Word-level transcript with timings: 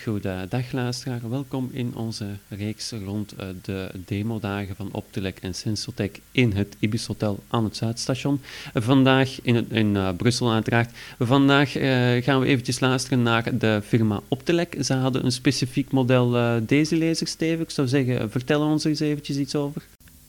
Goedendag 0.00 0.72
luisteraar, 0.72 1.30
welkom 1.30 1.70
in 1.72 1.96
onze 1.96 2.26
reeks 2.48 2.90
rond 2.90 3.32
uh, 3.40 3.46
de 3.62 3.90
demodagen 4.04 4.76
van 4.76 4.88
Optelec 4.92 5.38
en 5.38 5.54
Sensotec 5.54 6.20
in 6.30 6.52
het 6.52 6.76
Ibis 6.78 7.06
Hotel 7.06 7.42
aan 7.48 7.64
het 7.64 7.76
Zuidstation. 7.76 8.40
Vandaag 8.74 9.42
in, 9.42 9.70
in 9.70 9.94
uh, 9.94 10.10
Brussel 10.16 10.52
uiteraard. 10.52 10.90
Vandaag 11.18 11.76
uh, 11.76 12.22
gaan 12.22 12.40
we 12.40 12.46
eventjes 12.46 12.80
luisteren 12.80 13.22
naar 13.22 13.58
de 13.58 13.82
firma 13.86 14.20
Optelec. 14.28 14.74
Ze 14.80 14.94
hadden 14.94 15.24
een 15.24 15.32
specifiek 15.32 15.90
model 15.90 16.60
deze 16.66 16.96
lezer, 16.96 17.26
Steven. 17.26 17.60
Ik 17.60 17.70
zou 17.70 17.88
zeggen, 17.88 18.30
vertel 18.30 18.60
ons 18.60 18.84
eens 18.84 19.00
eventjes 19.00 19.36
iets 19.36 19.54
over. 19.54 19.82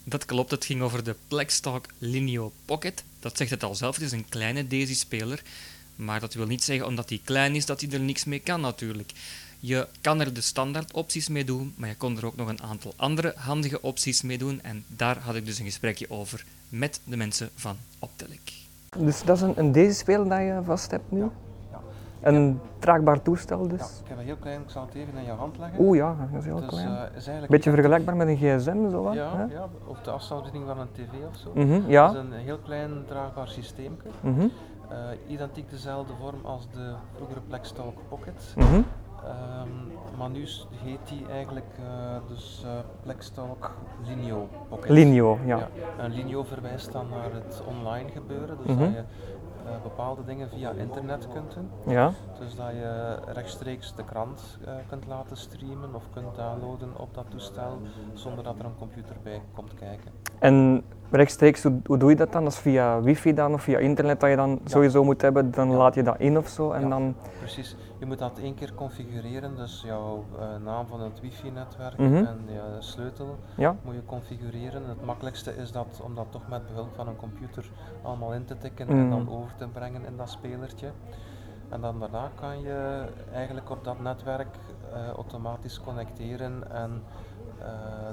Dat 0.04 0.26
klopt, 0.26 0.52
het 0.52 0.66
ging 0.66 0.82
over 0.82 1.04
de 1.04 1.16
Plextalk 1.28 1.86
Lineo 1.98 2.52
Pocket. 2.66 3.04
Dat 3.20 3.38
zegt 3.38 3.50
het 3.50 3.64
al 3.64 3.76
zelf, 3.76 3.96
het 3.96 4.06
is 4.06 4.12
een 4.12 4.30
kleine 4.30 4.68
Daisy-speler. 4.68 5.42
Maar 5.96 6.20
dat 6.20 6.34
wil 6.34 6.46
niet 6.46 6.64
zeggen 6.64 6.88
omdat 6.88 7.08
die 7.08 7.22
klein 7.24 7.56
is 7.56 7.66
dat 7.66 7.82
hij 7.82 7.90
er 7.90 8.00
niks 8.00 8.24
mee 8.24 8.40
kan 8.40 8.62
natuurlijk. 8.62 9.12
Je 9.66 9.88
kan 10.02 10.20
er 10.20 10.34
de 10.34 10.42
standaard 10.42 10.94
opties 10.94 11.30
mee 11.30 11.46
doen, 11.46 11.74
maar 11.78 11.90
je 11.90 11.96
kon 11.96 12.18
er 12.18 12.26
ook 12.26 12.36
nog 12.36 12.48
een 12.48 12.62
aantal 12.62 12.94
andere 12.96 13.34
handige 13.38 13.82
opties 13.82 14.22
mee 14.22 14.38
doen. 14.38 14.62
En 14.62 14.84
daar 14.88 15.18
had 15.18 15.36
ik 15.36 15.46
dus 15.46 15.60
een 15.60 15.66
gesprekje 15.66 16.10
over 16.10 16.46
met 16.70 17.02
de 17.04 17.18
mensen 17.18 17.50
van 17.56 17.76
Optelec. 18.00 18.54
Dus 18.98 19.24
dat 19.24 19.36
is 19.36 19.42
een, 19.42 19.54
een 19.56 19.72
deze 19.72 19.94
speel 19.94 20.28
dat 20.28 20.40
je 20.40 20.60
vast 20.64 20.92
hebt 20.92 21.12
nu? 21.12 21.20
Ja. 21.20 21.30
ja. 21.72 21.80
Een 22.22 22.60
traagbaar 22.80 23.22
toestel 23.22 23.68
dus? 23.68 23.80
Ja, 23.80 23.86
ik 23.86 24.08
heb 24.08 24.18
een 24.18 24.24
heel 24.24 24.36
klein, 24.36 24.62
ik 24.62 24.70
zal 24.70 24.86
het 24.86 24.94
even 24.94 25.18
in 25.18 25.24
je 25.24 25.32
hand 25.32 25.58
leggen. 25.58 25.80
Oeh 25.80 25.98
ja, 25.98 26.16
dat 26.32 26.40
is 26.40 26.46
heel 26.46 26.60
dus, 26.60 26.70
klein. 26.70 26.88
Uh, 26.88 27.42
is 27.42 27.48
Beetje 27.48 27.72
vergelijkbaar 27.72 28.16
met 28.16 28.28
een 28.28 28.38
gsm 28.38 28.90
zo 28.90 29.04
wat? 29.04 29.14
Ja, 29.14 29.48
ja, 29.52 29.70
of 29.86 30.02
de 30.02 30.12
afstandsbediening 30.12 30.72
van 30.72 30.82
een 30.82 30.92
tv 30.92 31.28
of 31.30 31.38
zo. 31.38 31.52
Mm 31.56 31.72
-hmm, 31.72 31.90
ja. 31.90 32.08
Het 32.08 32.16
is 32.16 32.32
een 32.32 32.40
heel 32.40 32.58
klein 32.58 32.92
draagbaar 33.08 33.48
systeem. 33.48 33.98
Mm 34.22 34.36
-hmm. 34.36 34.52
uh, 34.92 34.98
identiek 35.28 35.70
dezelfde 35.70 36.14
vorm 36.22 36.46
als 36.46 36.68
de 36.74 36.94
vroegere 37.16 37.42
Plextalk 37.48 37.98
Pocket. 38.10 38.54
Mm 38.56 38.64
-hmm. 38.64 38.86
Um, 39.28 39.92
maar 40.18 40.30
nu 40.30 40.48
heet 40.84 41.08
die 41.08 41.26
eigenlijk 41.28 41.78
uh, 41.80 42.16
dus 42.28 42.64
uh, 42.66 42.72
Blackstalk 43.04 43.72
Linio 44.06 44.50
Pocket. 44.70 44.90
Linio, 44.90 45.40
ja. 45.46 45.58
ja. 45.58 45.68
En 45.98 46.14
Linio 46.14 46.44
verwijst 46.44 46.92
dan 46.92 47.10
naar 47.10 47.34
het 47.34 47.64
online 47.68 48.10
gebeuren, 48.10 48.58
dus 48.58 48.66
mm 48.66 48.78
-hmm. 48.78 48.94
dat 48.94 48.94
je 48.94 49.04
uh, 49.66 49.82
bepaalde 49.84 50.24
dingen 50.24 50.50
via 50.50 50.72
internet 50.72 51.28
kunt 51.34 51.54
doen. 51.54 51.94
Ja. 51.94 52.12
Dus 52.40 52.56
dat 52.56 52.70
je 52.70 53.18
rechtstreeks 53.26 53.96
de 53.96 54.04
krant 54.04 54.58
kunt 54.88 55.08
laten 55.08 55.38
streamen 55.38 55.96
of 55.96 56.04
kunt 56.14 56.36
downloaden 56.36 56.98
op 56.98 57.14
dat 57.14 57.26
toestel 57.30 57.82
zonder 58.14 58.44
dat 58.44 58.60
er 58.60 58.66
een 58.66 58.78
computer 58.78 59.16
bij 59.24 59.42
komt 59.54 59.74
kijken. 59.74 60.12
En 60.40 60.84
rechtstreeks, 61.18 61.64
hoe, 61.64 61.80
hoe, 61.86 61.98
doe 61.98 62.10
je 62.10 62.16
dat 62.16 62.32
dan? 62.32 62.44
Dat 62.44 62.54
is 62.54 62.60
via 62.60 63.02
wifi 63.02 63.34
dan 63.34 63.54
of 63.54 63.64
via 63.64 63.78
internet 63.78 64.20
dat 64.20 64.30
je 64.30 64.36
dan 64.36 64.50
ja. 64.50 64.70
sowieso 64.70 65.04
moet 65.04 65.22
hebben, 65.22 65.52
dan 65.52 65.72
ja. 65.72 65.78
laat 65.78 65.96
je 65.96 66.04
dat 66.04 66.20
in 66.20 66.38
of 66.38 66.48
zo 66.48 66.72
en 66.72 66.82
ja, 66.82 66.88
dan... 66.90 67.16
Precies, 67.40 67.76
je 68.00 68.06
moet 68.06 68.20
dat 68.20 68.38
één 68.38 68.56
keer 68.56 68.74
configureren, 68.74 69.56
dus 69.56 69.84
jouw 69.86 70.26
uh, 70.40 70.66
naam 70.66 70.88
van 70.88 71.02
het 71.02 71.22
wifi-netwerk 71.22 71.98
mm 71.98 72.06
-hmm. 72.06 72.26
en 72.26 72.40
je 72.46 72.62
sleutel 72.80 73.36
moet 73.58 73.96
je 73.96 74.06
configureren. 74.06 74.88
Het 74.88 75.06
makkelijkste 75.06 75.56
is 75.56 75.72
dat 75.72 76.02
om 76.04 76.16
dat 76.16 76.28
toch 76.30 76.48
met 76.50 76.68
behulp 76.68 76.96
van 76.96 77.08
een 77.08 77.16
computer 77.16 77.70
allemaal 78.02 78.34
in 78.34 78.46
te 78.46 78.58
tikken 78.58 78.88
mm. 78.90 79.00
en 79.00 79.10
dan 79.10 79.30
over 79.30 79.56
te 79.56 79.68
brengen 79.68 80.06
in 80.06 80.18
dat 80.18 80.30
spelertje. 80.30 80.92
En 81.70 81.82
dan 81.82 82.00
daarna 82.00 82.32
kan 82.36 82.62
je 82.62 83.06
eigenlijk 83.34 83.70
op 83.70 83.84
dat 83.84 84.00
netwerk 84.00 84.58
uh, 84.94 85.10
automatisch 85.10 85.82
connecteren 85.82 86.72
en 86.72 87.04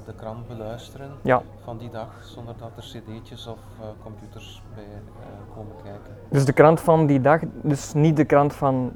de 0.05 0.13
krant 0.13 0.47
beluisteren 0.47 1.11
ja. 1.21 1.41
van 1.63 1.77
die 1.77 1.89
dag, 1.89 2.07
zonder 2.23 2.55
dat 2.57 2.71
er 2.75 2.83
cd'tjes 2.83 3.47
of 3.47 3.59
uh, 3.79 3.85
computers 4.03 4.61
bij 4.75 4.83
uh, 4.83 5.55
komen 5.55 5.75
kijken. 5.83 6.13
Dus 6.29 6.45
de 6.45 6.53
krant 6.53 6.79
van 6.79 7.05
die 7.05 7.21
dag, 7.21 7.41
dus 7.61 7.93
niet 7.93 8.15
de 8.15 8.25
krant 8.25 8.53
van 8.53 8.91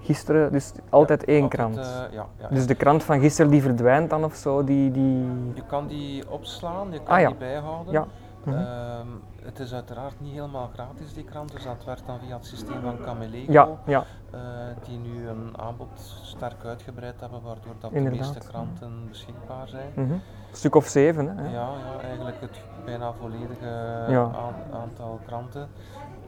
gisteren, 0.00 0.52
dus 0.52 0.72
altijd 0.88 1.20
ja, 1.20 1.26
één 1.26 1.42
altijd, 1.42 1.60
krant. 1.60 1.76
ja, 2.12 2.26
ja, 2.38 2.48
dus 2.48 2.66
de 2.66 2.74
krant 2.74 3.02
van 3.02 3.20
gisteren 3.20 3.50
die 3.50 3.62
verdwijnt 3.62 4.10
dan 4.10 4.24
of 4.24 4.34
zo, 4.34 4.64
die... 4.64 4.90
die... 4.90 5.26
Je 5.54 5.64
kan 5.66 5.86
die 5.86 6.30
opslaan, 6.30 6.92
je 6.92 7.02
kan 7.02 7.16
ah, 7.16 7.26
die 7.26 7.36
bijhouden. 7.36 7.92
Ja. 7.92 8.06
Mm 8.44 8.52
-hmm. 8.52 8.62
um, 8.62 9.22
het 9.50 9.58
is 9.58 9.74
uiteraard 9.74 10.20
niet 10.20 10.32
helemaal 10.32 10.70
gratis 10.72 11.14
die 11.14 11.24
krant, 11.24 11.52
dus 11.52 11.64
dat 11.64 11.84
werkt 11.84 12.06
dan 12.06 12.18
via 12.18 12.36
het 12.36 12.46
systeem 12.46 12.80
van 12.80 12.98
Camelego, 13.04 13.52
ja, 13.52 13.68
ja. 13.86 14.04
Uh, 14.34 14.40
die 14.84 14.98
nu 14.98 15.28
een 15.28 15.58
aanbod 15.58 16.20
sterk 16.22 16.64
uitgebreid 16.64 17.20
hebben, 17.20 17.42
waardoor 17.42 17.74
dat 17.80 17.92
Inderdaad. 17.92 18.20
de 18.20 18.26
meeste 18.32 18.48
kranten 18.48 19.08
beschikbaar 19.08 19.68
zijn. 19.68 19.92
Mm 19.94 20.04
-hmm. 20.04 20.12
Een 20.50 20.56
stuk 20.56 20.74
of 20.74 20.86
zeven, 20.86 21.36
hè? 21.36 21.44
Ja, 21.44 21.50
ja 21.50 22.00
eigenlijk 22.02 22.40
het 22.40 22.60
bijna 22.84 23.12
volledige 23.12 23.66
ja. 24.08 24.30
aantal 24.72 25.20
kranten. 25.26 25.68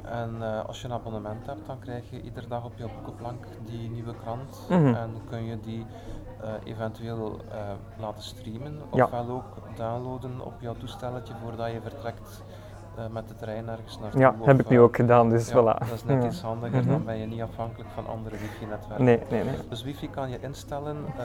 En 0.03 0.37
uh, 0.41 0.65
als 0.65 0.81
je 0.81 0.87
een 0.87 0.95
abonnement 0.95 1.47
hebt, 1.47 1.67
dan 1.67 1.79
krijg 1.79 2.11
je 2.11 2.21
iedere 2.21 2.49
dag 2.49 2.65
op 2.65 2.73
je 2.77 2.89
boekenplank 2.95 3.47
die 3.65 3.91
nieuwe 3.91 4.15
krant 4.15 4.67
mm 4.69 4.77
-hmm. 4.77 4.95
en 4.95 5.11
kun 5.29 5.45
je 5.45 5.61
die 5.61 5.87
uh, 6.43 6.49
eventueel 6.65 7.41
laten 7.97 8.23
streamen, 8.23 8.83
ofwel 8.91 9.27
ja. 9.27 9.33
ook 9.33 9.77
downloaden 9.77 10.45
op 10.45 10.55
jouw 10.61 10.75
toestelletje 10.75 11.35
voordat 11.43 11.71
je 11.73 11.81
vertrekt 11.81 12.43
uh, 12.99 13.05
met 13.13 13.29
de 13.29 13.35
trein 13.35 13.69
ergens 13.69 13.99
naartoe. 13.99 14.21
Ja, 14.21 14.35
heb 14.41 14.61
ik 14.61 14.69
nu 14.69 14.81
ook 14.81 14.97
gedaan, 14.97 15.31
dus 15.31 15.49
ja, 15.49 15.55
voilà. 15.55 15.79
Dat 15.79 15.93
is 15.95 16.05
net 16.05 16.25
iets 16.25 16.41
handiger, 16.41 16.79
mm 16.79 16.83
-hmm. 16.83 16.91
dan 16.93 17.05
ben 17.05 17.19
je 17.19 17.27
niet 17.27 17.43
afhankelijk 17.43 17.91
van 17.95 18.07
andere 18.07 18.37
wifi-netwerken. 18.37 19.05
Nee, 19.05 19.21
nee, 19.31 19.45
nee. 19.45 19.55
Dus 19.69 19.83
wifi 19.83 20.11
kan 20.11 20.31
je 20.31 20.39
instellen, 20.41 20.97
uh, 21.19 21.25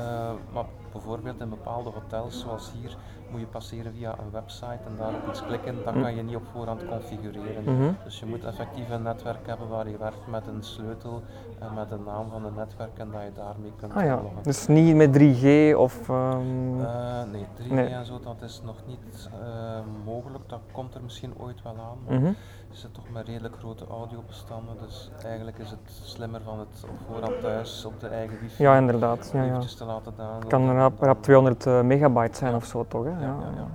maar 0.54 0.66
bijvoorbeeld 0.98 1.40
in 1.42 1.50
bepaalde 1.50 1.90
hotels 1.90 2.40
zoals 2.40 2.72
hier 2.82 2.96
moet 3.32 3.40
je 3.40 3.46
passeren 3.46 3.94
via 3.94 4.12
een 4.20 4.32
website 4.32 4.80
en 4.86 4.96
daarop 4.98 5.28
iets 5.30 5.42
klikken, 5.46 5.76
dat 5.86 5.94
Mm. 5.96 6.02
kan 6.02 6.16
je 6.16 6.24
niet 6.24 6.36
op 6.36 6.46
voorhand 6.54 6.86
configureren. 6.86 7.64
Mm 7.66 7.78
-hmm. 7.80 7.98
Dus 8.04 8.20
je 8.20 8.26
moet 8.26 8.44
effectief 8.46 8.90
een 8.90 9.02
netwerk 9.02 9.48
hebben 9.48 9.68
waar 9.68 9.90
je 9.90 9.98
werkt 9.98 10.28
met 10.28 10.48
een 10.48 10.64
sleutel 10.64 11.22
en 11.60 11.74
met 11.74 11.90
de 11.90 11.98
naam 12.06 12.30
van 12.30 12.44
het 12.46 12.56
netwerk 12.56 12.98
en 12.98 13.12
dat 13.12 13.22
je 13.22 13.32
daarmee 13.34 13.74
kunt 13.80 13.94
ah, 13.94 14.04
ja. 14.04 14.16
loggen. 14.22 14.44
Dus 14.44 14.68
niet 14.68 14.96
met 14.96 15.14
3G 15.14 15.76
of... 15.76 16.10
Um... 16.10 16.80
Uh, 16.80 17.24
nee, 17.32 17.46
3G 17.56 17.70
Nee. 17.72 17.88
en 17.88 18.06
zo, 18.06 18.20
dat 18.20 18.42
is 18.42 18.62
nog 18.66 18.76
niet 18.88 19.30
uh, 19.42 19.80
mogelijk. 20.06 20.50
Dat 20.50 20.60
komt 20.72 20.96
er 20.96 21.02
misschien 21.04 21.34
ooit 21.38 21.62
wel 21.64 21.76
aan, 21.80 21.98
maar 22.08 22.20
Mhm. 22.20 22.32
je 22.72 22.78
zit 22.78 22.94
toch 22.94 23.10
met 23.10 23.28
redelijk 23.28 23.56
grote 23.60 23.86
audiobestanden. 23.88 24.76
Dus 24.86 25.10
eigenlijk 25.24 25.58
is 25.58 25.70
het 25.70 25.80
slimmer 26.04 26.42
van 26.42 26.60
het 26.60 26.84
op 26.90 26.98
voorhand 27.08 27.42
thuis 27.42 27.86
op 27.86 28.00
de 28.00 28.08
eigen 28.08 28.40
wifi 28.40 28.64
Ja, 28.64 28.78
inderdaad. 28.78 29.30
Ja, 29.34 29.44
ja. 29.44 29.60
te 29.60 29.86
laten 29.86 30.14
downloaden. 30.18 30.48
Kan 30.50 30.66
rap, 30.88 31.02
rap 31.02 31.22
200 31.24 31.66
uh, 31.66 31.82
megabyte 31.82 32.38
zijn 32.38 32.56
of 32.56 32.66
zo 32.66 32.86
toch? 32.88 33.04
Hè? 33.04 33.10
Ja, 33.10 33.18
ja, 33.20 33.50
ja. 33.56 33.68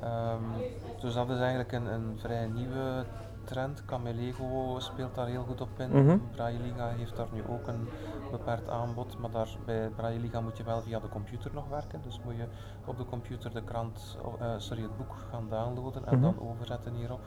Ehm, 0.00 0.42
dus 1.00 1.14
dat 1.14 1.30
is 1.30 1.38
eigenlijk 1.38 1.72
een, 1.72 1.86
een 1.86 2.18
vrij 2.18 2.46
nieuwe 2.46 3.04
trend. 3.44 3.84
Camelego 3.84 4.74
speelt 4.78 5.14
daar 5.14 5.26
heel 5.26 5.42
goed 5.42 5.60
op 5.60 5.68
in. 5.76 5.90
Mhm. 6.04 6.18
Braille 6.34 6.58
Liga 6.60 6.88
heeft 6.88 7.16
daar 7.16 7.26
nu 7.32 7.42
ook 7.48 7.66
een 7.66 7.88
beperkt 8.30 8.68
aanbod, 8.68 9.18
maar 9.18 9.30
daar, 9.30 9.48
bij 9.64 9.88
Braille 9.96 10.20
Liga 10.20 10.40
moet 10.40 10.56
je 10.56 10.64
wel 10.64 10.80
via 10.80 10.98
de 11.00 11.08
computer 11.08 11.50
nog 11.54 11.68
werken. 11.68 12.00
Dus 12.02 12.20
moet 12.24 12.36
je 12.36 12.44
op 12.84 12.96
de 12.98 13.04
computer 13.04 13.52
de 13.54 13.62
krant, 13.62 14.18
uh, 14.40 14.46
sorry, 14.56 14.82
het 14.82 14.96
boek 14.96 15.14
gaan 15.30 15.46
downloaden 15.50 16.06
en 16.06 16.14
Mhm. 16.18 16.22
dan 16.22 16.50
overzetten 16.50 16.92
hierop. 16.94 17.20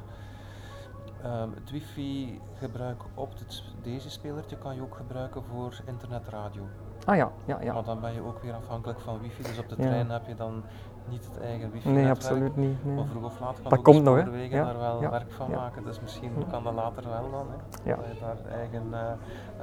Ehm, 1.24 1.50
het 1.54 1.72
wifi 1.72 2.42
gebruik 2.60 3.02
op 3.14 3.30
het, 3.40 3.64
deze 3.82 4.10
spelertje 4.10 4.58
kan 4.58 4.76
je 4.76 4.82
ook 4.82 4.96
gebruiken 4.96 5.44
voor 5.44 5.74
internetradio. 5.86 6.64
Ah 7.08 7.16
ja, 7.16 7.32
ja, 7.46 7.58
ja. 7.62 7.74
Maar 7.74 7.84
dan 7.84 8.00
ben 8.00 8.14
je 8.14 8.22
ook 8.28 8.40
weer 8.44 8.54
afhankelijk 8.54 9.00
van 9.00 9.20
wifi, 9.22 9.42
dus 9.44 9.60
op 9.60 9.70
de 9.70 9.76
Ja. 9.78 9.88
trein 9.88 10.10
heb 10.10 10.28
je 10.28 10.36
dan 10.36 10.64
niet 11.10 11.26
het 11.26 11.44
eigen 11.44 11.72
wifi 11.72 11.90
Nee, 11.90 12.10
absoluut 12.10 12.56
niet. 12.56 12.86
Nee. 12.86 12.96
Maar 12.96 13.06
vroeg 13.06 13.24
of 13.24 13.40
laat 13.40 13.56
gaan 13.62 13.70
Dat 13.70 13.82
komt 13.82 14.04
nog, 14.04 14.16
hè? 14.16 14.22
Ja, 14.50 14.64
daar 14.64 14.78
wel 14.78 15.02
ja, 15.02 15.10
werk 15.10 15.32
van 15.32 15.48
ja. 15.50 15.56
maken, 15.56 15.84
dus 15.84 16.00
misschien 16.02 16.32
kan 16.52 16.64
dat 16.64 16.74
later 16.74 17.04
wel 17.04 17.32
dan, 17.32 17.46
hè? 17.50 17.90
Ja. 17.90 17.96
dat 17.96 18.06
je 18.14 18.20
daar 18.20 18.60
eigen 18.60 18.84
uh, 18.92 18.98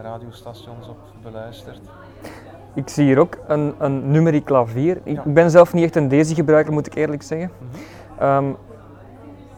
radiostations 0.03 0.89
op 0.89 0.99
beluistert. 1.23 1.81
Ik 2.75 2.89
zie 2.89 3.05
hier 3.05 3.19
ook 3.19 3.39
een, 3.47 3.75
een 3.79 4.11
numeriek 4.11 4.45
klavier. 4.45 5.01
Ik 5.03 5.23
ben 5.25 5.51
zelf 5.51 5.73
niet 5.73 5.85
echt 5.85 5.97
een 5.97 6.09
Daisy 6.09 6.35
gebruiker, 6.35 6.73
moet 6.73 6.87
ik 6.87 6.95
eerlijk 6.95 7.23
zeggen. 7.23 7.51
Mhm. 7.59 8.25
Um, 8.27 8.57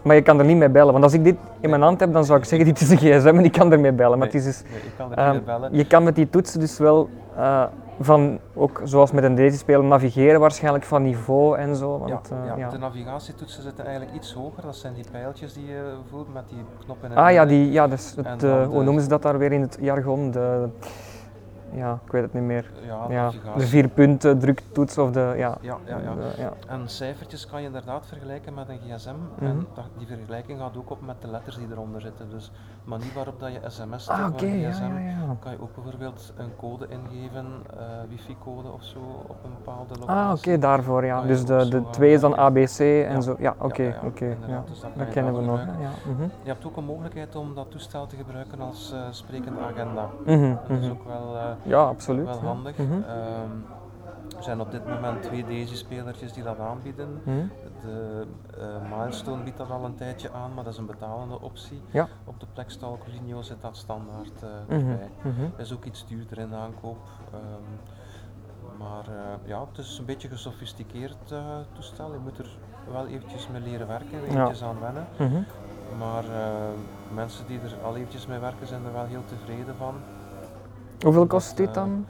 maar 0.03 0.14
je 0.16 0.22
kan 0.22 0.38
er 0.38 0.44
niet 0.44 0.56
mee 0.56 0.68
bellen. 0.68 0.92
Want 0.92 1.04
als 1.04 1.12
ik 1.12 1.24
dit 1.24 1.36
in 1.60 1.70
mijn 1.70 1.82
hand 1.82 2.00
heb, 2.00 2.12
dan 2.12 2.24
zou 2.24 2.38
ik 2.38 2.44
zeggen, 2.44 2.68
dit 2.74 2.80
is 2.80 2.91
een 2.91 2.97
gsm 2.97 3.26
en 3.26 3.44
ik 3.44 3.53
kan 3.53 3.72
ermee 3.72 3.92
bellen. 3.92 4.18
Maar 4.18 4.28
Nee, 4.32 4.36
het 4.36 4.47
is 4.47 4.58
dus, 4.60 4.70
nee, 4.70 4.80
ik 4.80 4.92
kan 4.97 5.14
er 5.14 5.26
um, 5.26 5.32
niet 5.32 5.47
mee 5.47 5.54
bellen. 5.54 5.76
je 5.76 5.86
kan 5.86 6.03
met 6.03 6.14
die 6.14 6.30
toetsen 6.30 6.60
dus 6.60 6.78
wel 6.78 7.08
uh, 7.36 7.64
van, 8.00 8.38
ook 8.54 8.80
zoals 8.84 9.12
met 9.12 9.24
een 9.24 9.34
Daisy 9.34 9.56
spelen, 9.56 9.88
navigeren 9.88 10.41
waarschijnlijk 10.41 10.84
van 10.84 11.03
niveau 11.03 11.59
en 11.59 11.77
zo. 11.77 11.98
Want, 11.98 12.28
ja, 12.30 12.36
uh, 12.36 12.47
ja, 12.47 12.56
ja. 12.56 12.71
de 12.71 12.78
navigatietoetsen 12.78 13.62
zitten 13.62 13.84
eigenlijk 13.84 14.16
iets 14.16 14.33
hoger. 14.33 14.62
Dat 14.62 14.77
zijn 14.77 14.94
die 14.94 15.04
pijltjes 15.10 15.53
die 15.53 15.66
je 15.66 15.92
voelt 16.10 16.34
met 16.34 16.48
die 16.48 16.59
knop 16.84 17.04
in 17.04 17.10
het 17.10 17.18
Ah 17.18 17.33
ja, 17.33 17.47
die, 17.47 17.72
ja 17.72 17.88
dus 17.88 18.15
het, 18.16 18.41
de- 18.41 18.66
hoe 18.68 18.83
noemen 18.83 19.03
ze 19.03 19.09
dat 19.09 19.22
daar 19.22 19.38
weer 19.38 19.53
in 19.53 19.60
het 19.60 19.78
jargon? 19.80 20.30
De, 20.30 20.68
ja, 21.72 21.98
ik 22.04 22.13
weet 22.13 22.22
het 22.22 22.33
niet 22.33 22.42
meer. 22.42 22.71
Ja, 23.09 23.30
de 23.57 23.66
vier 23.66 23.89
punten 23.89 24.39
druktoets 24.39 24.98
of 24.98 25.10
de, 25.10 25.21
ja. 25.36 25.57
Ja, 25.60 25.77
ja, 25.84 25.98
ja. 25.98 26.15
de- 26.15 26.34
ja. 26.42 26.53
En 26.68 26.89
cijfertjes 26.89 27.47
kan 27.47 27.60
je 27.60 27.66
inderdaad 27.66 28.07
vergelijken 28.07 28.54
met 28.54 28.68
een 28.68 28.78
gsm. 28.89 29.10
Mhm. 29.34 29.45
En 29.51 29.66
dat, 29.74 29.84
die 29.98 30.07
vergelijking 30.07 30.59
gaat 30.60 30.77
ook 30.77 30.91
op 30.91 31.07
met 31.07 31.21
de 31.22 31.28
letters 31.28 31.57
die 31.57 31.66
eronder 31.71 32.01
zitten. 32.01 32.30
Dus 32.30 32.45
de 32.84 32.89
manier 32.91 33.10
waarop 33.15 33.41
dat 33.41 33.53
je 33.53 33.60
sms 33.66 34.09
Ah, 34.09 34.27
oké, 34.33 34.45
een 34.47 34.59
ja, 34.59 34.71
gsm, 34.71 34.83
ja, 34.98 35.36
kan 35.41 35.53
je 35.53 35.60
ook 35.60 35.74
bijvoorbeeld 35.74 36.33
een 36.36 36.51
code 36.57 36.86
ingeven, 36.89 37.47
eh, 37.77 37.84
wifi-code 38.09 38.68
of 38.72 38.83
zo, 38.83 38.98
op 39.27 39.36
een 39.45 39.51
bepaalde 39.65 39.95
locatie. 40.01 40.22
Ah, 40.22 40.33
oké, 40.36 40.59
daarvoor 40.59 41.04
ja. 41.04 41.22
Dus 41.22 41.45
de, 41.45 41.68
de 41.68 41.83
twee 41.91 42.13
is 42.13 42.21
dan. 42.21 42.36
ABC 42.36 42.78
en 43.09 43.22
zo. 43.22 43.36
Ja, 43.39 43.54
oké, 43.59 43.83
ja, 43.83 43.95
oké. 44.04 44.36
ja. 44.47 44.65
dus 44.68 44.80
dat 44.80 45.09
kennen 45.10 45.34
we 45.34 45.41
nog. 45.42 45.60
mhm. 46.07 46.22
Je 46.42 46.48
hebt 46.48 46.66
ook 46.66 46.77
een 46.77 46.84
mogelijkheid 46.84 47.36
om 47.36 47.54
dat 47.54 47.71
toestel 47.71 48.07
te 48.07 48.16
gebruiken 48.16 48.60
als 48.60 48.92
eh, 48.92 49.01
sprekende 49.10 49.60
agenda. 49.60 50.09
Mhm, 50.27 50.54
Dat 50.68 50.78
is 50.78 50.84
mhm. 50.86 50.91
ook 50.91 51.04
wel 51.04 51.36
eh, 51.36 51.42
ja, 51.62 51.84
absoluut, 51.84 52.24
wel 52.24 52.38
handig. 52.38 52.76
Mhm. 52.76 52.92
Ehm, 52.92 53.50
er 54.36 54.42
zijn 54.42 54.60
op 54.60 54.70
dit 54.70 54.86
moment 54.86 55.22
twee 55.22 55.44
Daisy-spelertjes 55.44 56.32
die 56.32 56.42
dat 56.42 56.58
aanbieden. 56.58 57.20
Mhm. 57.24 57.47
De 57.82 58.26
uh, 58.58 58.98
Milestone 58.98 59.42
biedt 59.42 59.56
dat 59.56 59.70
al 59.70 59.84
een 59.84 59.94
tijdje 59.94 60.32
aan, 60.32 60.54
maar 60.54 60.64
dat 60.64 60.72
is 60.72 60.78
een 60.78 60.86
betalende 60.86 61.41
optie. 61.41 61.82
Ja. 61.91 62.08
Op 62.24 62.41
de 62.41 62.47
Plextalk 62.53 63.06
Linio 63.06 63.42
zit 63.42 63.60
dat 63.60 63.76
standaard 63.76 64.42
uh, 64.42 64.76
erbij. 64.76 65.10
is 65.56 65.72
ook 65.72 65.84
iets 65.84 66.06
duurder 66.06 66.38
in 66.38 66.48
de 66.48 66.56
aankoop. 66.56 66.98
Ehm, 67.32 68.78
maar 68.78 69.04
uh, 69.08 69.48
ja, 69.48 69.66
het 69.68 69.78
is 69.78 69.98
een 69.98 70.04
beetje 70.04 70.28
een 70.28 70.34
gesofisticeerd 70.34 71.34
toestel. 71.72 72.12
Je 72.12 72.18
moet 72.18 72.38
er 72.38 72.58
wel 72.92 73.06
eventjes 73.06 73.48
mee 73.48 73.60
leren 73.60 73.86
werken, 73.86 74.24
eventjes 74.24 74.62
aan 74.62 74.80
wennen. 74.80 75.06
Maar 75.98 76.24
mensen 77.14 77.47
die 77.47 77.60
er 77.60 77.84
al 77.84 77.97
eventjes 77.97 78.26
mee 78.26 78.38
werken 78.38 78.66
zijn 78.66 78.84
er 78.84 78.92
wel 78.92 79.04
heel 79.04 79.24
tevreden 79.24 79.76
van. 79.76 79.94
Hoeveel 81.03 81.27
kost 81.27 81.57
dit 81.57 81.75
dan? 81.75 82.07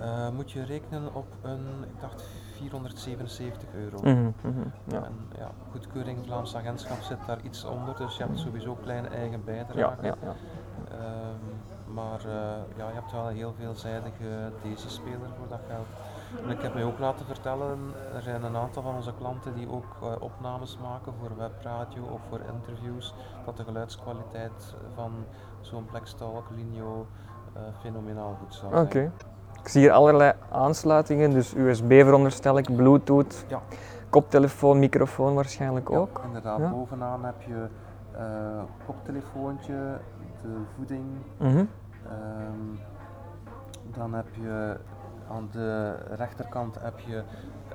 Uh, 0.00 0.28
moet 0.28 0.50
je 0.50 0.64
rekenen 0.64 1.14
op 1.14 1.26
een, 1.42 1.66
ik 1.82 2.00
dacht 2.00 2.24
477 2.56 3.68
euro. 3.74 3.98
Mm 4.02 4.34
-hmm, 4.40 4.72
ja. 4.84 5.04
En 5.04 5.14
ja, 5.38 5.50
goedkeuring 5.70 6.18
Vlaams 6.24 6.56
agentschap 6.56 7.00
zit 7.00 7.18
daar 7.26 7.40
iets 7.42 7.64
onder, 7.64 7.96
dus 7.96 8.16
je 8.16 8.22
hebt 8.22 8.38
sowieso 8.38 8.74
kleine 8.82 9.08
eigen 9.08 9.44
bijdrage. 9.44 9.78
Ja, 9.78 9.96
ja, 10.02 10.16
ja. 10.22 10.34
Um, 10.92 11.94
maar 11.94 12.20
uh, 12.26 12.32
ja, 12.76 12.88
je 12.88 12.94
hebt 12.94 13.12
wel 13.12 13.28
een 13.28 13.36
heel 13.36 13.54
veelzijdige 13.58 14.52
deze-speler 14.62 15.28
voor 15.38 15.48
dat 15.48 15.60
geld. 15.68 15.86
En 16.44 16.50
ik 16.50 16.62
heb 16.62 16.74
mij 16.74 16.84
ook 16.84 16.98
laten 16.98 17.26
vertellen, 17.26 17.78
er 18.14 18.22
zijn 18.22 18.42
een 18.42 18.56
aantal 18.56 18.82
van 18.82 18.94
onze 18.94 19.12
klanten 19.18 19.54
die 19.54 19.68
ook 19.68 19.96
opnames 20.20 20.78
maken 20.82 21.12
voor 21.20 21.36
webradio 21.36 22.02
of 22.02 22.20
voor 22.28 22.40
interviews, 22.54 23.14
dat 23.44 23.56
de 23.56 23.64
geluidskwaliteit 23.64 24.74
van 24.94 25.12
zo'n 25.60 25.84
Blackstalk 25.84 26.50
Linio 26.50 27.06
fenomenaal 27.80 28.36
goed 28.40 28.54
zijn. 28.54 28.74
Oké. 28.74 29.12
Ik 29.62 29.68
zie 29.68 29.80
hier 29.80 29.92
allerlei 29.92 30.32
aansluitingen, 30.50 31.30
dus 31.30 31.54
USB 31.54 31.90
veronderstel 31.90 32.58
ik, 32.58 32.76
Bluetooth, 32.76 33.44
ja. 33.48 33.60
koptelefoon, 34.08 34.78
microfoon 34.78 35.34
waarschijnlijk 35.34 35.90
ook. 35.90 36.18
Ja, 36.18 36.26
inderdaad, 36.26 36.70
bovenaan 36.70 37.24
heb 37.24 37.42
je 37.42 37.66
uh, 38.14 38.62
koptelefoontje, 38.86 39.98
de 40.42 40.56
voeding. 40.76 41.04
Mm 41.38 41.48
-hmm. 41.50 41.58
um, 41.58 42.78
dan 43.96 44.14
heb 44.14 44.26
je 44.40 44.76
aan 45.30 45.48
de 45.52 45.94
rechterkant 46.10 46.82
heb 46.82 46.98
je 46.98 47.22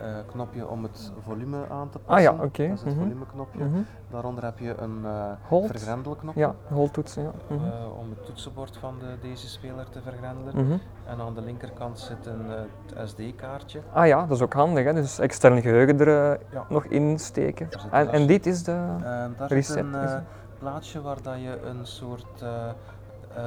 uh, 0.02 0.08
knopje 0.26 0.68
om 0.68 0.84
het 0.84 1.12
volume 1.22 1.70
aan 1.70 1.90
te 1.90 2.00
passen. 2.00 2.32
Ah 2.32 2.38
ja, 2.38 2.44
oké. 2.44 2.68
Dat 2.68 2.78
is 2.78 2.84
het 2.84 2.94
mm 2.94 3.00
-hmm. 3.00 3.02
volumeknopje. 3.02 3.64
Mm 3.64 3.74
-hmm. 3.74 3.86
Daaronder 4.10 4.44
heb 4.44 4.60
je 4.60 4.76
een 4.78 5.02
uh, 5.04 5.32
vergrendelknopje. 5.68 6.40
Ja, 6.40 6.56
holdtoets. 6.68 7.14
Ja. 7.14 7.22
Mm 7.22 7.58
-hmm. 7.58 7.68
uh, 7.68 8.00
om 8.00 8.10
het 8.10 8.26
toetsenbord 8.26 8.78
van 8.78 8.96
de, 9.00 9.28
deze 9.28 9.48
speler 9.48 9.90
te 9.90 10.02
vergrendelen. 10.02 10.66
Mhm. 10.66 10.78
En 11.06 11.20
aan 11.20 11.34
de 11.34 11.42
linkerkant 11.42 12.00
zit 12.00 12.26
een 12.26 13.08
SD-kaartje. 13.08 13.82
Ah 13.94 14.08
ja, 14.08 14.26
dat 14.26 14.38
is 14.38 14.44
ook 14.44 14.54
handig. 14.54 14.86
Hè? 14.86 14.94
Dus 14.94 15.20
extern 15.20 15.62
geheugen 15.62 16.00
er 16.00 16.40
ja. 16.52 16.66
nog 16.70 16.86
in 16.86 17.20
steken. 17.20 17.70
En, 17.92 18.10
en, 18.10 18.28
dit 18.28 18.46
is 18.46 18.64
de 18.64 18.96
daar 19.38 19.48
recept? 19.48 19.94
Zit 19.94 20.12
een 20.12 20.24
plaatsje 20.60 21.02
waar 21.02 21.22
dat 21.22 21.36
je 21.36 21.62
een 21.62 21.86
soort 21.86 22.44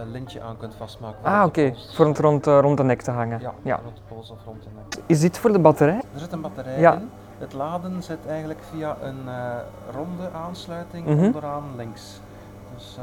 lintje 0.06 0.40
aan 0.40 0.56
kunt 0.56 0.74
vastmaken. 0.74 1.24
Ah, 1.24 1.44
oké. 1.44 1.74
Voor 1.94 2.06
het 2.06 2.18
rond, 2.18 2.46
uh, 2.46 2.58
rond 2.60 2.76
de 2.76 2.82
nek 2.82 3.02
te 3.02 3.10
hangen. 3.10 3.40
Ja, 3.40 3.52
ja, 3.62 3.80
rond 3.84 3.96
de 3.96 4.02
pols 4.08 4.30
of 4.30 4.38
rond 4.44 4.62
de 4.62 4.68
nek. 4.74 5.04
Is 5.06 5.20
dit 5.20 5.38
voor 5.38 5.52
de 5.52 5.58
batterij? 5.58 6.02
Er 6.14 6.20
zit 6.20 6.32
een 6.32 6.40
batterij 6.40 6.80
ja. 6.80 6.94
in. 6.94 7.10
Het 7.38 7.52
laden 7.52 8.02
zit 8.02 8.26
eigenlijk 8.28 8.60
via 8.72 8.96
een 9.02 9.20
uh, 9.26 9.54
ronde 9.94 10.30
aansluiting 10.30 11.06
mm 11.06 11.16
-hmm. 11.16 11.24
onderaan 11.24 11.64
links. 11.76 12.20
Dus 12.74 12.98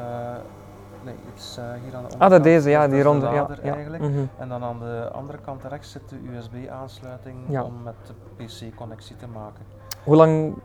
nee, 1.04 1.16
iets 1.34 1.56
hier 1.56 1.66
aan 1.66 1.80
de 1.82 1.96
onderkant. 1.96 2.22
Ah, 2.22 2.30
dat 2.30 2.44
deze, 2.44 2.70
ja, 2.70 2.88
die 2.88 3.04
ronde. 3.04 3.26
Ja, 3.26 3.48
eigenlijk. 3.64 4.04
Mm 4.04 4.14
-hmm. 4.14 4.30
En 4.38 4.50
dan 4.50 4.64
aan 4.64 4.80
de 4.80 5.10
andere 5.14 5.38
kant 5.38 5.64
rechts 5.64 5.92
zit 5.92 6.10
de 6.10 6.16
USB-aansluiting 6.36 7.36
ja. 7.48 7.64
om 7.64 7.74
met 7.84 7.96
de 8.08 8.44
PC-connectie 8.44 9.16
te 9.16 9.28
maken. 9.28 9.66
Hoe 10.04 10.16
lang 10.16 10.56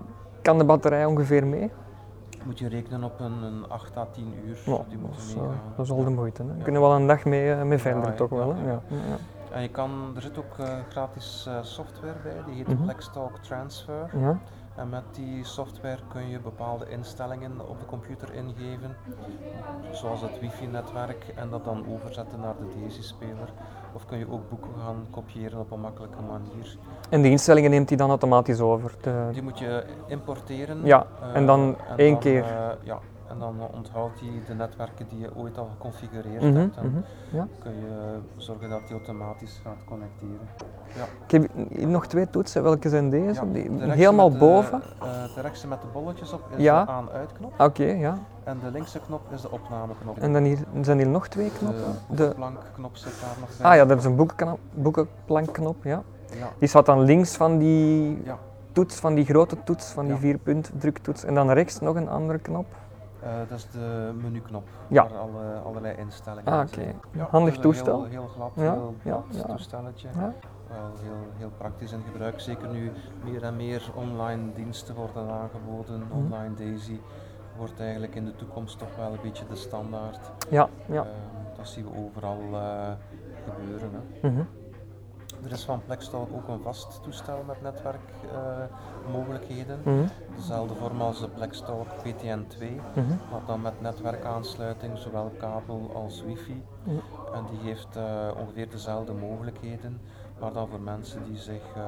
kan 0.43 0.59
de 0.59 0.65
batterij 0.65 1.05
ongeveer 1.05 1.47
mee? 1.47 1.71
Moet 2.45 2.59
je 2.59 2.69
rekenen 2.69 3.05
op 3.05 3.21
een, 3.21 3.43
een 3.43 3.69
8 3.69 3.97
à 3.97 4.07
10 4.13 4.35
uur. 4.45 4.59
Ja, 4.67 4.85
die 4.89 4.99
dat, 5.01 5.17
is, 5.17 5.35
uh, 5.35 5.43
dat 5.77 5.85
is 5.85 5.93
al 5.93 6.05
de 6.05 6.11
moeite. 6.11 6.43
Hè. 6.43 6.49
Ja. 6.57 6.63
Kunnen 6.63 6.81
wel 6.81 6.95
een 6.95 7.07
dag 7.07 7.25
mee, 7.25 7.57
uh, 7.57 7.63
mee 7.63 7.79
verder, 7.79 8.15
toch 8.15 8.31
wel. 8.31 8.55
Hè? 8.55 8.71
Ja. 8.71 8.81
En 9.53 9.63
je 9.63 9.69
kan, 9.69 10.13
er 10.17 10.23
zit 10.23 10.39
ook 10.39 10.59
uh, 10.61 10.67
gratis 10.89 11.49
software 11.63 12.15
bij, 12.23 12.43
die 12.47 12.55
heet 12.55 12.69
mm 12.69 12.75
-hmm. 12.75 12.85
Blackstalk 12.85 13.39
Transfer. 13.39 14.11
En 14.77 14.89
met 14.89 15.03
die 15.11 15.45
software 15.45 15.99
kun 16.09 16.29
je 16.29 16.39
bepaalde 16.39 16.89
instellingen 16.89 17.69
op 17.69 17.81
de 17.81 17.87
computer 17.87 18.35
ingeven, 18.35 18.97
zoals 19.93 20.21
het 20.21 20.41
wifi-netwerk, 20.41 21.33
en 21.37 21.51
dat 21.51 21.65
dan 21.65 21.85
overzetten 21.95 22.41
naar 22.41 22.55
de 22.59 22.81
DAISY-speler. 22.81 23.53
Of 23.93 24.07
kun 24.07 24.19
je 24.19 24.31
ook 24.31 24.49
boeken 24.49 24.71
gaan 24.85 25.07
kopiëren 25.11 25.61
op 25.61 25.71
een 25.71 25.81
makkelijke 25.81 26.23
manier. 26.23 26.77
En 27.09 27.23
die 27.23 27.31
instellingen 27.31 27.71
neemt 27.71 27.89
hij 27.89 27.99
dan 27.99 28.09
automatisch 28.09 28.61
over? 28.61 28.95
De... 29.01 29.29
Die 29.33 29.43
moet 29.43 29.59
je 29.59 29.85
importeren. 30.07 30.85
Ja, 30.85 31.07
en 31.35 31.47
dan 31.47 31.77
en 31.89 31.97
één 31.97 32.13
dan, 32.13 32.21
keer? 32.21 32.45
Uh, 32.45 32.69
ja, 32.83 32.99
en 33.31 33.39
dan 33.39 33.55
onthoudt 33.75 34.21
hij 34.21 34.43
de 34.47 34.55
netwerken 34.55 35.07
die 35.09 35.19
je 35.19 35.37
ooit 35.37 35.59
al 35.59 35.69
geconfigureerd 35.71 36.43
mm 36.43 36.49
-hmm, 36.49 36.57
hebt. 36.57 36.77
En 36.77 36.87
mm 36.87 36.93
-hmm, 36.93 37.05
ja. 37.39 37.47
kun 37.59 37.73
je 37.73 38.19
zorgen 38.37 38.69
dat 38.69 38.81
hij 38.81 38.91
automatisch 38.91 39.61
gaat 39.65 39.85
connecteren. 39.85 40.49
Ja. 40.97 41.05
Ik 41.27 41.31
heb 41.31 41.89
nog 41.89 42.07
twee 42.07 42.31
toetsen. 42.31 42.63
Welke 42.63 42.89
zijn 42.89 43.11
deze? 43.11 43.45
Ja, 43.45 43.53
die, 43.53 43.77
de 43.77 43.93
helemaal 43.93 44.31
de, 44.31 44.39
boven? 44.39 44.83
Uh, 45.03 45.35
de 45.35 45.41
rechtse 45.41 45.69
met 45.69 45.81
de 45.81 45.87
bolletjes 45.93 46.33
op 46.33 46.41
is 46.57 46.63
ja. 46.63 46.85
de 46.85 46.91
aan-uitknop. 46.91 47.53
Oké, 47.53 47.63
okay, 47.63 47.99
ja. 47.99 48.19
En 48.45 48.59
de 48.65 48.71
linkse 48.71 49.01
knop 49.01 49.21
is 49.33 49.41
de 49.41 49.51
opnameknop. 49.51 50.19
En 50.19 50.33
dan 50.33 50.43
hier, 50.43 50.59
zijn 50.81 50.99
hier 50.99 51.09
nog 51.09 51.29
twee 51.29 51.51
knoppen? 51.51 51.95
De 52.09 52.17
boekenplankknop 52.17 52.97
zit 52.97 53.21
daar 53.21 53.37
nog 53.41 53.49
bij. 53.57 53.67
Ah 53.67 53.75
ja, 53.77 53.85
dat 53.85 53.99
is 53.99 54.05
een 54.05 54.29
boekenplankknop, 54.75 55.85
ja. 55.85 56.03
ja. 56.39 56.49
Die 56.59 56.69
staat 56.69 56.87
dan 56.87 57.01
links 57.01 57.37
van 57.37 57.59
die 57.59 58.21
ja. 58.25 58.39
toets, 58.73 58.97
van 58.97 59.15
die 59.15 59.25
grote 59.25 59.57
toets, 59.65 59.91
van 59.91 60.05
die 60.05 60.15
ja. 60.15 60.21
vier 60.21 60.39
punt 60.39 60.71
druktoets. 60.79 61.25
En 61.25 61.35
dan 61.35 61.51
rechts 61.51 61.81
nog 61.81 61.97
een 61.97 62.09
andere 62.09 62.39
knop. 62.39 62.67
Uh, 63.25 63.31
dat 63.49 63.59
is 63.59 63.71
de 63.71 64.13
menuknop, 64.23 64.69
ja. 64.89 65.09
waar 65.09 65.19
alle, 65.19 65.59
allerlei 65.65 65.97
instellingen 65.97 66.53
ah, 66.53 66.61
oké. 66.61 66.81
Okay. 66.81 66.95
Ja, 67.13 67.27
Handig 67.31 67.59
toestel. 67.59 68.03
Heel, 68.03 68.11
heel 68.11 68.29
glad, 68.29 68.53
ja. 68.55 68.63
heel 68.63 68.95
glad 69.03 69.25
ja. 69.31 69.43
toestelletje. 69.43 70.09
Wel 70.15 70.93
heel, 71.03 71.27
heel 71.37 71.51
praktisch 71.59 71.93
in 71.93 72.03
gebruik. 72.13 72.41
Zeker 72.41 72.69
nu 72.69 72.93
meer 73.25 73.43
en 73.43 73.57
meer 73.57 73.91
online 73.95 74.53
diensten 74.55 74.95
worden 74.95 75.31
aangeboden. 75.31 76.03
Mm. 76.03 76.13
Online 76.13 76.55
Daisy 76.55 77.01
wordt 77.57 77.81
eigenlijk 77.81 78.15
in 78.15 78.25
de 78.25 78.37
toekomst 78.37 78.79
toch 78.79 78.97
wel 78.97 79.13
een 79.13 79.19
beetje 79.23 79.45
de 79.49 79.57
standaard. 79.57 80.31
Ja, 80.51 80.69
ja. 80.87 81.03
Uh, 81.03 81.11
dat 81.57 81.69
zien 81.69 81.85
we 81.85 82.07
overal 82.07 82.41
uh, 82.51 82.91
gebeuren. 83.45 83.91
Hè. 83.93 84.29
Mm 84.29 84.37
-hmm. 84.37 84.47
Er 85.45 85.53
is 85.53 85.65
van 85.65 85.83
Plextalk 85.87 86.29
ook 86.35 86.49
een 86.49 86.61
vast 86.63 87.03
toestel 87.03 87.45
met 87.47 87.63
netwerkmogelijkheden. 87.63 89.79
Uh, 89.79 89.85
mm 89.93 89.99
-hmm. 89.99 90.09
Dezelfde 90.37 90.75
vorm 90.75 91.01
als 91.01 91.21
de 91.21 91.29
Plextalk 91.29 91.87
PTN2, 91.87 92.61
mm 92.61 92.81
-hmm. 92.95 93.19
maar 93.31 93.41
dan 93.47 93.61
met 93.61 93.81
netwerkaansluiting, 93.81 94.99
zowel 94.99 95.33
kabel 95.39 95.91
als 95.95 96.23
wifi. 96.23 96.63
Mhm. 96.83 96.97
En 97.35 97.45
die 97.51 97.59
heeft 97.63 97.97
uh, 97.97 98.03
ongeveer 98.41 98.71
dezelfde 98.71 99.13
mogelijkheden, 99.13 100.01
maar 100.41 100.53
dan 100.53 100.69
voor 100.69 100.81
mensen 100.81 101.25
die 101.25 101.37
zich 101.37 101.63
uh, 101.77 101.83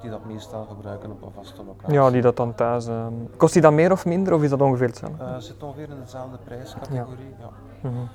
die 0.00 0.10
dat 0.10 0.24
meestal 0.24 0.64
gebruiken 0.64 1.10
op 1.10 1.22
een 1.22 1.32
vaste 1.32 1.64
locatie. 1.64 1.94
Ja, 1.94 2.10
die 2.10 2.22
dat 2.22 2.36
dan 2.36 2.54
thuis. 2.54 2.88
Uh, 2.88 3.06
kost 3.36 3.52
die 3.52 3.62
dan 3.62 3.74
meer 3.74 3.92
of 3.92 4.06
minder 4.06 4.34
of 4.34 4.42
is 4.42 4.50
dat 4.50 4.60
ongeveer 4.60 4.86
hetzelfde? 4.86 5.24
Uh, 5.24 5.36
zit 5.36 5.62
ongeveer 5.62 5.88
in 5.88 6.00
dezelfde 6.00 6.38
prijscategorie. 6.44 7.34
Ja. 7.38 7.50
ja. 7.82 7.88
Mm 7.88 7.96
-hmm. 7.96 8.08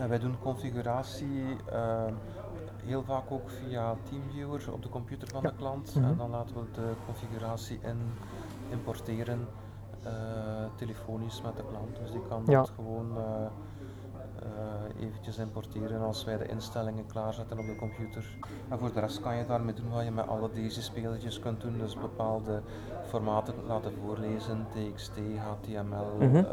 En 0.00 0.08
wij 0.08 0.18
doen 0.18 0.36
configuratie 0.42 1.56
uh, 1.72 2.02
heel 2.84 3.02
vaak 3.02 3.30
ook 3.30 3.50
via 3.50 3.96
TeamViewer 4.02 4.72
op 4.72 4.82
de 4.82 4.88
computer 4.88 5.28
van 5.28 5.42
ja. 5.42 5.48
de 5.48 5.56
klant. 5.56 5.94
Mm 5.94 6.02
-hmm. 6.02 6.10
En 6.10 6.16
dan 6.16 6.30
laten 6.30 6.54
we 6.54 6.70
de 6.72 6.92
configuratie 7.06 7.78
in 7.82 7.98
importeren 8.70 9.48
telefonisch 10.76 11.42
met 11.42 11.56
de 11.56 11.64
klant. 11.68 11.96
Dus 11.96 12.10
die 12.10 12.26
kan 12.28 12.42
ja. 12.46 12.58
dat 12.58 12.72
gewoon 12.74 13.16
uh, 13.16 15.06
eventjes 15.06 15.38
importeren 15.38 16.00
als 16.00 16.24
wij 16.24 16.36
de 16.38 16.46
instellingen 16.46 17.06
klaarzetten 17.06 17.58
op 17.58 17.66
de 17.66 17.76
computer. 17.76 18.38
En 18.68 18.78
voor 18.78 18.92
de 18.92 19.00
rest 19.00 19.20
kan 19.20 19.36
je 19.36 19.46
daarmee 19.46 19.74
doen 19.74 19.90
wat 19.90 20.04
je 20.04 20.10
met 20.10 20.28
alle 20.28 20.50
deze 20.50 20.82
spelertjes 20.82 21.38
kunt 21.38 21.60
doen. 21.60 21.78
Dus 21.78 21.94
bepaalde 21.94 22.62
formaten 23.06 23.54
laten 23.66 23.92
voorlezen, 23.92 24.66
TXT, 24.70 25.18
HTML, 25.38 26.16
mm 26.18 26.28
-hmm. 26.28 26.36
uh, 26.36 26.44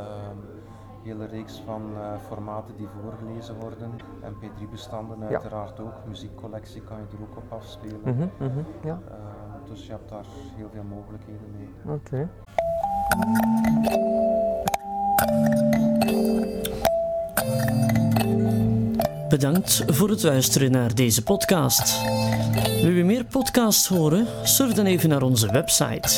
hele 1.07 1.25
reeks 1.25 1.61
van 1.65 1.91
uh, 1.93 2.19
formaten 2.27 2.75
die 2.77 2.87
voorgelezen 3.01 3.55
worden. 3.59 3.91
MP3-bestanden 4.23 5.23
uiteraard 5.23 5.77
ja. 5.77 5.83
ook, 5.83 5.93
muziekcollectie 6.07 6.81
kan 6.81 6.97
je 6.97 7.17
er 7.17 7.23
ook 7.23 7.37
op 7.37 7.51
afspelen. 7.51 7.99
Mm 8.03 8.17
-hmm, 8.17 8.31
mm 8.39 8.51
-hmm, 8.51 8.65
ja. 8.83 8.99
dus 9.69 9.85
je 9.85 9.91
hebt 9.91 10.09
daar 10.09 10.25
heel 10.55 10.69
veel 10.73 10.83
mogelijkheden 10.83 11.51
mee. 11.57 11.95
Oké. 11.95 12.29
Bedankt 19.29 19.83
voor 19.87 20.09
het 20.09 20.23
luisteren 20.23 20.71
naar 20.71 20.95
deze 20.95 21.23
podcast. 21.23 22.05
Wil 22.81 22.91
je 22.91 23.03
meer 23.03 23.25
podcasts 23.25 23.87
horen? 23.87 24.27
Surf 24.43 24.73
dan 24.73 24.85
even 24.85 25.09
naar 25.09 25.21
onze 25.21 25.51
website 25.51 26.09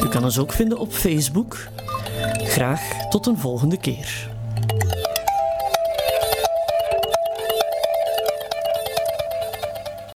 U 0.03 0.07
kan 0.07 0.23
ons 0.23 0.39
ook 0.39 0.51
vinden 0.51 0.77
op 0.77 0.91
Facebook. 0.91 1.57
Graag 2.43 2.81
tot 3.09 3.25
een 3.25 3.37
volgende 3.37 3.77
keer. 3.77 4.29